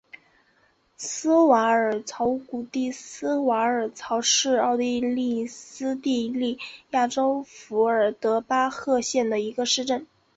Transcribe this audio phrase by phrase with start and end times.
[0.97, 6.57] 施瓦尔曹谷地施瓦尔曹是奥地利施蒂利
[6.89, 10.07] 亚州费尔德巴赫县的一个市镇。